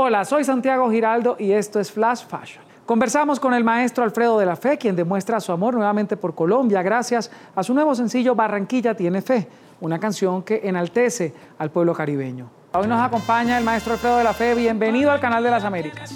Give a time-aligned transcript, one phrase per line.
[0.00, 2.62] Hola, soy Santiago Giraldo y esto es Flash Fashion.
[2.86, 6.82] Conversamos con el maestro Alfredo de la Fe, quien demuestra su amor nuevamente por Colombia
[6.82, 9.48] gracias a su nuevo sencillo Barranquilla tiene fe,
[9.80, 12.48] una canción que enaltece al pueblo caribeño.
[12.74, 14.54] Hoy nos acompaña el maestro Alfredo de la Fe.
[14.54, 16.14] Bienvenido al canal de las Américas.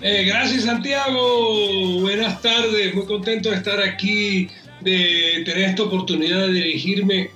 [0.00, 4.48] Eh, gracias Santiago, buenas tardes, muy contento de estar aquí,
[4.80, 7.28] de tener esta oportunidad de dirigirme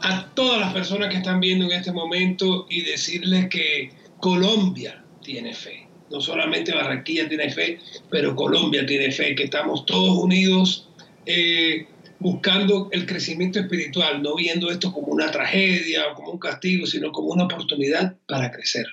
[0.00, 5.54] a todas las personas que están viendo en este momento y decirles que Colombia tiene
[5.54, 5.86] fe.
[6.10, 7.78] No solamente Barranquilla tiene fe,
[8.10, 10.88] pero Colombia tiene fe, que estamos todos unidos
[11.24, 11.86] eh,
[12.18, 17.10] buscando el crecimiento espiritual, no viendo esto como una tragedia o como un castigo, sino
[17.12, 18.86] como una oportunidad para crecer.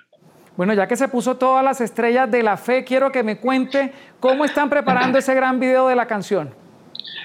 [0.55, 3.93] Bueno, ya que se puso todas las estrellas de la fe, quiero que me cuente
[4.19, 6.53] cómo están preparando ese gran video de la canción.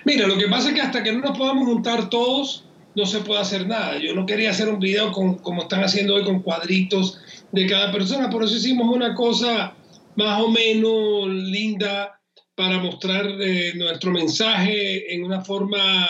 [0.04, 2.63] Mira, lo que pasa es que hasta que no nos podamos juntar todos,
[2.94, 3.98] no se puede hacer nada.
[3.98, 7.18] Yo no quería hacer un video con, como están haciendo hoy con cuadritos
[7.52, 9.74] de cada persona, por eso hicimos una cosa
[10.16, 12.20] más o menos linda
[12.54, 16.06] para mostrar eh, nuestro mensaje en una forma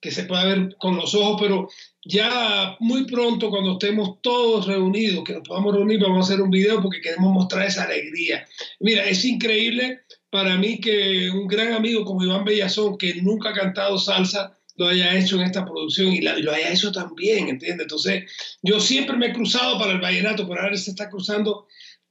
[0.00, 1.68] que se pueda ver con los ojos, pero
[2.04, 6.50] ya muy pronto cuando estemos todos reunidos, que nos podamos reunir, vamos a hacer un
[6.50, 8.46] video porque queremos mostrar esa alegría.
[8.80, 13.54] Mira, es increíble para mí que un gran amigo como Iván Bellazón, que nunca ha
[13.54, 17.84] cantado salsa, lo haya hecho en esta producción y, lo haya hecho también, ¿entiendes?
[17.84, 18.30] Entonces,
[18.62, 21.66] yo siempre me he cruzado para el vallenato, pero ahora se está cruzando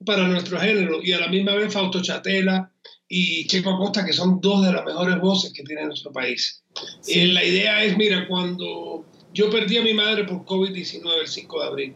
[0.05, 2.71] para nuestro género y a la misma vez Fausto Chatela
[3.07, 6.63] y Checo Acosta, que son dos de las mejores voces que tiene nuestro país.
[7.07, 11.59] Eh, la idea es, mira, cuando yo perdí a mi madre por COVID-19 el 5
[11.59, 11.93] de abril,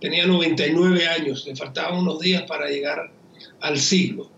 [0.00, 3.12] tenía 99 años, le faltaban unos días para llegar
[3.60, 4.30] al siglo.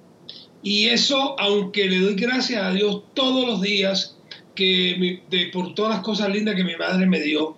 [0.62, 4.13] Y eso, aunque le doy gracias a Dios todos los días,
[4.54, 7.56] que de, por todas las cosas lindas que mi madre me dio,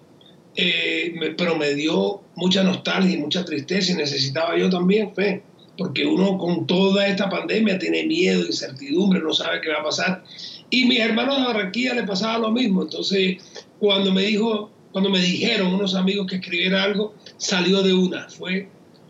[0.55, 5.43] eh, pero me dio mucha nostalgia y mucha tristeza y necesitaba yo también fe,
[5.77, 10.25] porque uno con toda esta pandemia tiene miedo, incertidumbre, no sabe qué va a pasar.
[10.71, 13.37] Y mis hermanos de Barranquilla le pasaba lo mismo, entonces
[13.79, 18.69] cuando me dijo, cuando me dijeron unos amigos que escribiera algo, salió de una, fue,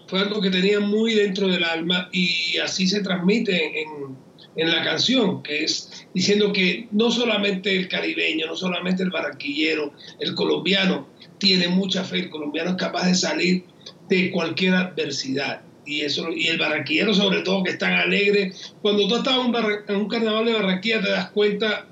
[0.08, 4.25] fue algo que tenía muy dentro del alma y así se transmite en en
[4.56, 10.34] la canción, que es diciendo que no solamente el caribeño, no solamente el barranquillero, el
[10.34, 11.06] colombiano
[11.38, 13.64] tiene mucha fe, el colombiano es capaz de salir
[14.08, 15.62] de cualquier adversidad.
[15.84, 18.52] Y, eso, y el barranquillero sobre todo que es tan alegre.
[18.82, 21.86] Cuando tú estás en un, carnaval de Barranquilla te das cuenta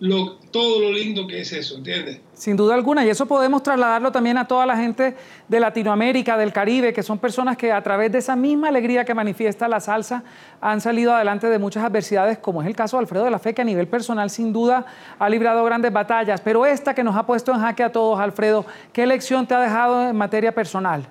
[0.00, 2.20] lo, todo lo lindo que es eso, ¿entiendes?
[2.32, 5.14] Sin duda alguna, y eso podemos trasladarlo también a toda la gente
[5.46, 9.14] de Latinoamérica, del Caribe, que son personas que a través de esa misma alegría que
[9.14, 10.24] manifiesta la salsa
[10.60, 13.52] han salido adelante de muchas adversidades, como es el caso de Alfredo de la Fe,
[13.52, 14.86] que a nivel personal sin duda
[15.18, 18.64] ha librado grandes batallas, pero esta que nos ha puesto en jaque a todos, Alfredo,
[18.94, 21.06] ¿qué lección te ha dejado en materia personal?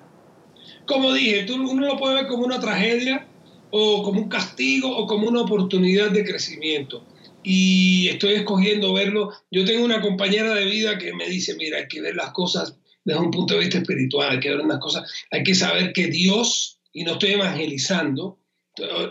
[0.84, 3.24] Como dije, tú, uno lo puede ver como una tragedia
[3.70, 7.04] o como un castigo o como una oportunidad de crecimiento
[7.42, 9.30] y estoy escogiendo verlo.
[9.50, 12.76] Yo tengo una compañera de vida que me dice, mira, hay que ver las cosas
[13.04, 16.08] desde un punto de vista espiritual, hay que ver unas cosas, hay que saber que
[16.08, 18.38] Dios, y no estoy evangelizando,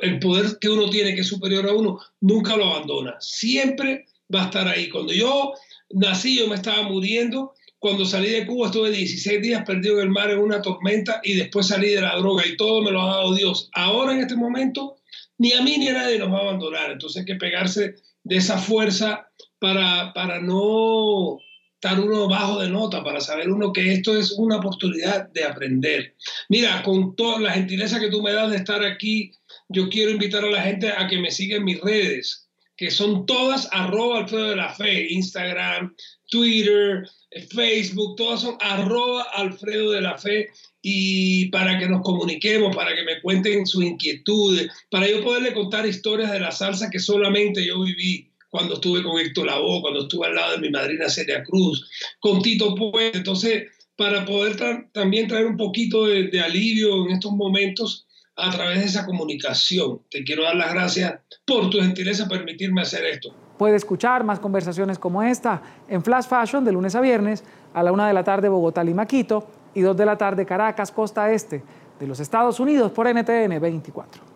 [0.01, 4.44] el poder que uno tiene que es superior a uno, nunca lo abandona, siempre va
[4.44, 4.89] a estar ahí.
[4.89, 5.53] Cuando yo
[5.91, 10.09] nací, yo me estaba muriendo, cuando salí de Cuba estuve 16 días perdido en el
[10.09, 13.16] mar en una tormenta y después salí de la droga y todo me lo ha
[13.16, 13.69] dado Dios.
[13.73, 14.97] Ahora en este momento,
[15.38, 17.95] ni a mí ni a nadie nos va a abandonar, entonces hay que pegarse
[18.29, 19.28] de esa fuerza
[19.59, 21.40] para, para no
[21.73, 26.16] estar uno bajo de nota, para saber uno que esto es una oportunidad de aprender.
[26.50, 29.31] Mira, con toda la gentileza que tú me das de estar aquí,
[29.69, 32.49] yo quiero invitar a la gente a que me siga en mis redes,
[32.80, 35.94] que son todas arroba Alfredo de la Fe, Instagram,
[36.30, 37.06] Twitter,
[37.52, 40.48] Facebook, todas son arroba Alfredo de la Fe
[40.81, 45.86] y para que nos comuniquemos, para que me cuenten sus inquietudes, para yo poderle contar
[45.86, 50.28] historias de la salsa que solamente yo viví cuando estuve con Héctor Lavoe, cuando estuve
[50.28, 51.86] al lado de mi madrina Celia Cruz,
[52.22, 53.18] con Tito Puente.
[53.18, 53.68] Entonces,
[53.98, 54.56] para poder
[54.94, 58.08] también traer un poquito de alivio en estos momentos
[58.39, 60.01] a través de esa comunicación.
[60.09, 63.33] Te quiero dar las gracias por tu gentileza permitirme hacer esto.
[63.57, 67.44] Puede escuchar más conversaciones como esta en Flash Fashion de lunes a viernes
[67.74, 70.91] a la una de la tarde Bogotá, Lima, Quito y 2 de la tarde Caracas,
[70.91, 71.62] costa este
[72.00, 74.29] de los Estados Unidos por NTN 24.